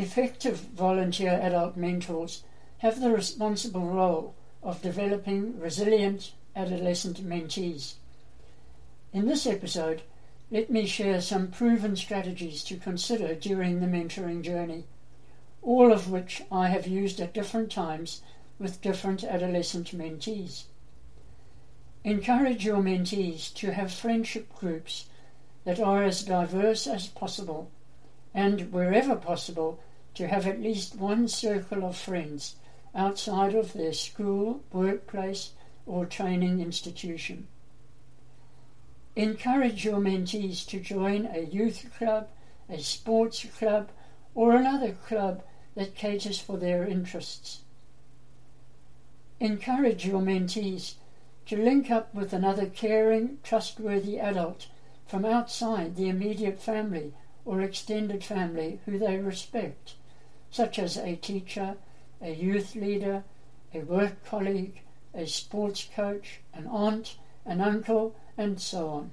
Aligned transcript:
Effective 0.00 0.56
volunteer 0.60 1.38
adult 1.42 1.76
mentors 1.76 2.42
have 2.78 3.02
the 3.02 3.10
responsible 3.10 3.84
role 3.84 4.34
of 4.62 4.80
developing 4.80 5.60
resilient 5.60 6.32
adolescent 6.56 7.22
mentees. 7.22 7.96
In 9.12 9.26
this 9.26 9.46
episode, 9.46 10.00
let 10.50 10.70
me 10.70 10.86
share 10.86 11.20
some 11.20 11.48
proven 11.48 11.96
strategies 11.96 12.64
to 12.64 12.78
consider 12.78 13.34
during 13.34 13.80
the 13.80 13.86
mentoring 13.86 14.40
journey, 14.40 14.84
all 15.60 15.92
of 15.92 16.10
which 16.10 16.40
I 16.50 16.68
have 16.68 16.86
used 16.86 17.20
at 17.20 17.34
different 17.34 17.70
times 17.70 18.22
with 18.58 18.80
different 18.80 19.22
adolescent 19.22 19.94
mentees. 19.94 20.62
Encourage 22.04 22.64
your 22.64 22.78
mentees 22.78 23.52
to 23.56 23.74
have 23.74 23.92
friendship 23.92 24.48
groups 24.58 25.10
that 25.64 25.78
are 25.78 26.02
as 26.02 26.24
diverse 26.24 26.86
as 26.86 27.06
possible, 27.06 27.70
and 28.32 28.72
wherever 28.72 29.14
possible, 29.14 29.78
to 30.14 30.26
have 30.26 30.46
at 30.46 30.60
least 30.60 30.96
one 30.96 31.28
circle 31.28 31.84
of 31.84 31.96
friends 31.96 32.56
outside 32.94 33.54
of 33.54 33.72
their 33.72 33.92
school, 33.92 34.62
workplace, 34.72 35.52
or 35.86 36.06
training 36.06 36.60
institution. 36.60 37.46
Encourage 39.16 39.84
your 39.84 39.98
mentees 39.98 40.66
to 40.66 40.80
join 40.80 41.26
a 41.26 41.40
youth 41.40 41.86
club, 41.96 42.28
a 42.68 42.78
sports 42.78 43.44
club, 43.58 43.90
or 44.34 44.54
another 44.54 44.92
club 44.92 45.42
that 45.74 45.94
caters 45.94 46.38
for 46.38 46.56
their 46.56 46.86
interests. 46.86 47.60
Encourage 49.40 50.06
your 50.06 50.20
mentees 50.20 50.94
to 51.46 51.56
link 51.56 51.90
up 51.90 52.14
with 52.14 52.32
another 52.32 52.66
caring, 52.66 53.38
trustworthy 53.42 54.18
adult 54.18 54.68
from 55.06 55.24
outside 55.24 55.96
the 55.96 56.08
immediate 56.08 56.60
family 56.60 57.12
or 57.44 57.60
extended 57.60 58.22
family 58.22 58.80
who 58.84 58.98
they 58.98 59.18
respect, 59.18 59.94
such 60.50 60.78
as 60.78 60.96
a 60.96 61.16
teacher, 61.16 61.76
a 62.20 62.34
youth 62.34 62.74
leader, 62.74 63.24
a 63.72 63.80
work 63.80 64.24
colleague, 64.24 64.80
a 65.14 65.26
sports 65.26 65.88
coach, 65.94 66.40
an 66.52 66.66
aunt, 66.66 67.16
an 67.44 67.60
uncle, 67.60 68.14
and 68.36 68.60
so 68.60 68.88
on. 68.88 69.10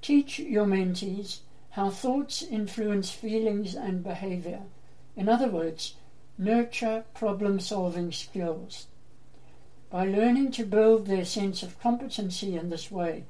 Teach 0.00 0.38
your 0.38 0.66
mentees 0.66 1.40
how 1.70 1.90
thoughts 1.90 2.42
influence 2.42 3.10
feelings 3.10 3.74
and 3.74 4.02
behavior. 4.02 4.62
In 5.16 5.28
other 5.28 5.48
words, 5.48 5.94
nurture 6.36 7.04
problem 7.14 7.60
solving 7.60 8.12
skills. 8.12 8.86
By 9.90 10.06
learning 10.06 10.52
to 10.52 10.64
build 10.64 11.06
their 11.06 11.24
sense 11.24 11.62
of 11.62 11.78
competency 11.80 12.56
in 12.56 12.70
this 12.70 12.90
way, 12.90 13.24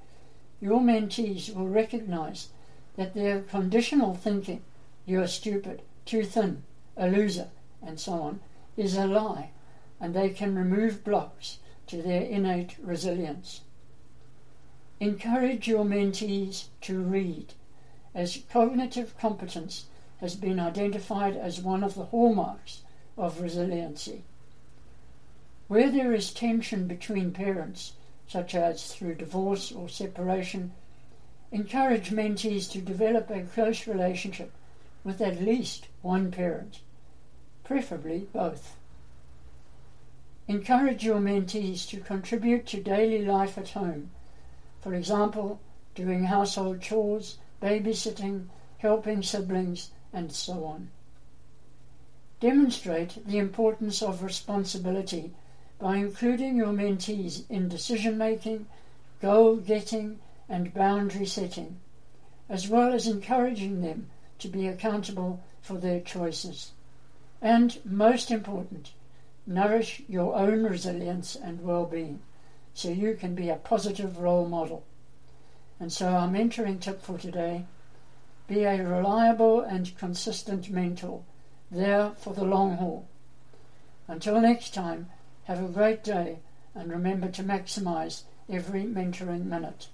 your 0.61 0.81
mentees 0.81 1.55
will 1.55 1.69
recognize 1.69 2.49
that 2.97 3.15
their 3.15 3.43
conditional 3.43 4.15
thinking, 4.15 4.63
you're 5.05 5.27
stupid, 5.27 5.83
too 6.05 6.25
thin, 6.25 6.63
a 6.97 7.09
loser, 7.09 7.49
and 7.83 7.99
so 7.99 8.13
on, 8.13 8.41
is 8.77 8.97
a 8.97 9.07
lie, 9.07 9.51
and 10.01 10.15
they 10.15 10.31
can 10.31 10.57
remove 10.57 11.05
blocks 11.05 11.59
to 11.87 12.03
their 12.03 12.23
innate 12.23 12.77
resilience. 12.83 13.61
Encourage 15.01 15.67
your 15.67 15.85
mentees 15.85 16.67
to 16.81 17.01
read, 17.01 17.55
as 18.15 18.43
cognitive 18.51 19.17
competence 19.19 19.87
has 20.21 20.37
been 20.37 20.61
identified 20.61 21.37
as 21.37 21.61
one 21.61 21.83
of 21.83 21.95
the 21.95 22.07
hallmarks 22.07 22.83
of 23.17 23.41
resiliency. 23.41 24.23
Where 25.69 25.91
there 25.91 26.13
is 26.13 26.33
tension 26.33 26.87
between 26.87 27.33
parents, 27.33 27.95
such 28.29 28.55
as 28.55 28.93
through 28.93 29.17
divorce 29.17 29.73
or 29.73 29.89
separation, 29.89 30.73
encourage 31.51 32.11
mentees 32.11 32.71
to 32.71 32.81
develop 32.81 33.31
a 33.31 33.43
close 33.43 33.87
relationship 33.87 34.53
with 35.05 35.21
at 35.21 35.43
least 35.43 35.89
one 36.03 36.31
parent 36.31 36.81
preferably 37.65 38.29
both. 38.33 38.77
Encourage 40.49 41.05
your 41.05 41.21
mentees 41.21 41.89
to 41.89 42.01
contribute 42.01 42.67
to 42.67 42.83
daily 42.83 43.25
life 43.25 43.57
at 43.57 43.71
home, 43.71 44.11
for 44.81 44.93
example, 44.93 45.61
doing 45.95 46.25
household 46.25 46.81
chores, 46.81 47.39
babysitting, 47.63 48.49
helping 48.79 49.23
siblings, 49.23 49.91
and 50.13 50.33
so 50.33 50.65
on. 50.65 50.91
Demonstrate 52.41 53.25
the 53.27 53.39
importance 53.39 54.03
of 54.03 54.23
responsibility 54.23 55.33
by 55.79 55.97
including 55.97 56.57
your 56.57 56.75
mentees 56.75 57.49
in 57.49 57.69
decision 57.69 58.19
making, 58.19 58.67
goal 59.21 59.57
getting, 59.57 60.19
and 60.49 60.75
boundary 60.75 61.25
setting, 61.25 61.79
as 62.49 62.69
well 62.69 62.93
as 62.93 63.07
encouraging 63.07 63.81
them 63.81 64.11
to 64.43 64.49
be 64.49 64.67
accountable 64.67 65.43
for 65.61 65.79
their 65.79 66.01
choices. 66.01 66.73
And 67.41 67.79
most 67.85 68.31
important, 68.31 68.93
nourish 69.47 70.03
your 70.09 70.37
own 70.37 70.65
resilience 70.65 71.35
and 71.35 71.63
well 71.63 71.87
being 71.87 72.21
so 72.75 72.91
you 72.91 73.15
can 73.15 73.35
be 73.35 73.49
a 73.49 73.57
positive 73.57 74.19
role 74.19 74.49
model. 74.49 74.85
And 75.81 75.93
so, 75.93 76.09
our 76.09 76.29
mentoring 76.29 76.81
tip 76.81 77.03
for 77.03 77.19
today 77.19 77.65
be 78.49 78.65
a 78.65 78.83
reliable 78.87 79.61
and 79.61 79.97
consistent 79.97 80.71
mentor, 80.71 81.23
there 81.71 82.13
for 82.19 82.35
the 82.35 82.45
long 82.45 82.77
haul. 82.77 83.09
Until 84.09 84.41
next 84.41 84.75
time, 84.75 85.09
have 85.45 85.63
a 85.63 85.69
great 85.69 86.05
day 86.05 86.39
and 86.75 86.91
remember 86.91 87.31
to 87.31 87.43
maximize 87.43 88.23
every 88.49 88.85
mentoring 88.85 89.45
minute. 89.45 89.89